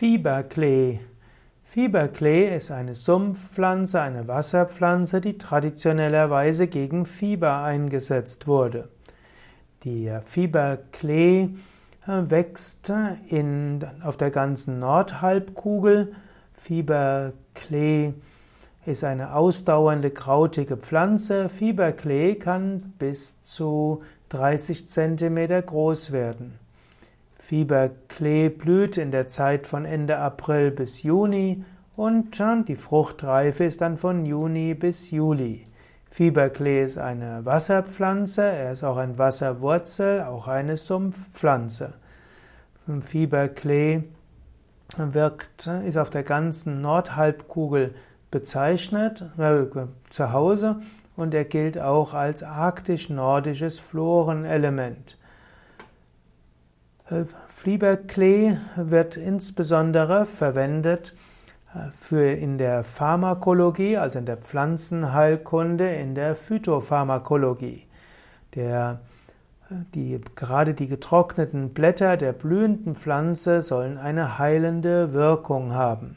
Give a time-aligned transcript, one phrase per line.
[0.00, 1.00] Fieberklee.
[1.62, 8.88] Fieberklee ist eine Sumpfpflanze, eine Wasserpflanze, die traditionellerweise gegen Fieber eingesetzt wurde.
[9.84, 11.50] Der Fieberklee
[12.06, 12.90] äh, wächst
[13.28, 16.14] in, auf der ganzen Nordhalbkugel.
[16.54, 18.14] Fieberklee
[18.86, 21.50] ist eine ausdauernde krautige Pflanze.
[21.50, 26.58] Fieberklee kann bis zu 30 cm groß werden.
[27.40, 31.64] Fieberklee blüht in der Zeit von Ende April bis Juni
[31.96, 35.64] und die Fruchtreife ist dann von Juni bis Juli.
[36.10, 41.94] Fieberklee ist eine Wasserpflanze, er ist auch ein Wasserwurzel, auch eine Sumpfpflanze.
[43.02, 44.04] Fieberklee
[44.96, 47.94] wirkt, ist auf der ganzen Nordhalbkugel
[48.30, 49.64] bezeichnet, äh,
[50.10, 50.80] zu Hause,
[51.16, 55.18] und er gilt auch als arktisch-nordisches Florenelement.
[57.48, 61.14] Fieberklee wird insbesondere verwendet
[61.74, 67.86] äh, für in der Pharmakologie, also in der Pflanzenheilkunde, in der Phytopharmakologie.
[68.54, 69.00] Der,
[69.70, 76.16] äh, die, gerade die getrockneten Blätter der blühenden Pflanze sollen eine heilende Wirkung haben.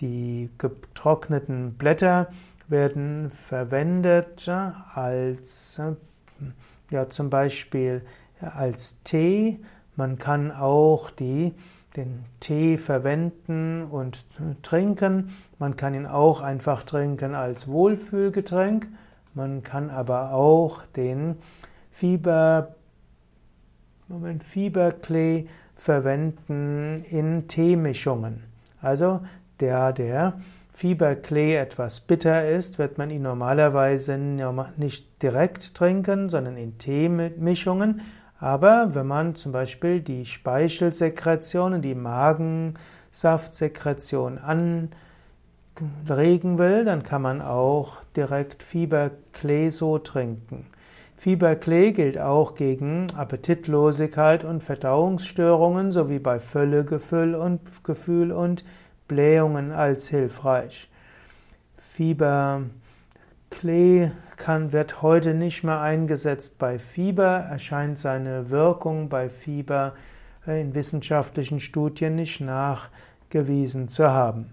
[0.00, 2.28] Die getrockneten Blätter
[2.66, 4.48] werden verwendet
[4.94, 5.80] als
[6.90, 8.02] ja, zum Beispiel
[8.40, 9.60] als Tee
[9.96, 11.54] man kann auch die,
[11.96, 14.24] den Tee verwenden und
[14.62, 15.30] trinken.
[15.58, 18.88] Man kann ihn auch einfach trinken als Wohlfühlgetränk.
[19.34, 21.36] Man kann aber auch den
[21.90, 22.74] Fieber,
[24.08, 28.42] Moment, Fieberklee verwenden in Teemischungen.
[28.80, 29.20] Also
[29.60, 30.34] der, der
[30.72, 34.18] Fieberklee etwas bitter ist, wird man ihn normalerweise
[34.76, 38.00] nicht direkt trinken, sondern in Teemischungen.
[38.44, 44.90] Aber wenn man zum Beispiel die Speichelsekretion und die Magensaftsekretion anregen
[46.58, 50.66] will, dann kann man auch direkt Fieberklee so trinken.
[51.16, 58.62] Fieberklee gilt auch gegen Appetitlosigkeit und Verdauungsstörungen sowie bei Völlegefühl und Gefühl und
[59.08, 60.90] Blähungen als hilfreich.
[63.54, 69.94] Fieberklee kann, wird heute nicht mehr eingesetzt bei Fieber, erscheint seine Wirkung bei Fieber
[70.44, 74.50] in wissenschaftlichen Studien nicht nachgewiesen zu haben.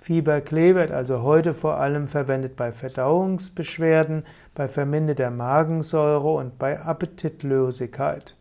[0.00, 4.24] Fieberklee wird also heute vor allem verwendet bei Verdauungsbeschwerden,
[4.54, 8.37] bei verminderter Magensäure und bei Appetitlosigkeit.